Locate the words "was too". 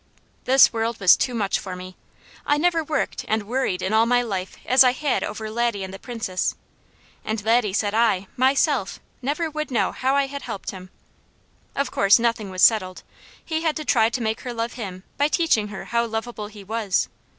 0.99-1.35